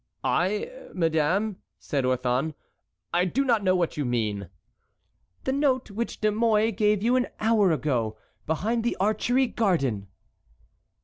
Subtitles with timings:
[0.23, 2.55] "I, madame," said Orthon,
[3.13, 4.49] "I do not know what you mean."
[5.43, 8.17] "The note which De Mouy gave you an hour ago,
[8.47, 10.07] behind the Archery Garden."